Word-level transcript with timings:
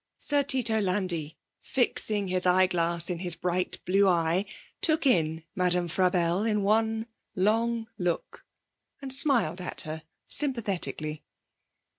Sir 0.19 0.41
Tito 0.41 0.81
Landi, 0.81 1.37
fixing 1.59 2.27
his 2.27 2.47
eyeglass 2.47 3.07
in 3.11 3.19
his 3.19 3.35
bright 3.35 3.77
blue 3.85 4.07
eye, 4.07 4.45
took 4.81 5.05
in 5.05 5.43
Madame 5.53 5.87
Frabelle 5.87 6.41
in 6.41 6.63
one 6.63 7.05
long 7.35 7.87
look, 7.99 8.43
and 8.99 9.13
smiled 9.13 9.61
at 9.61 9.81
her 9.81 10.01
sympathetically. 10.27 11.23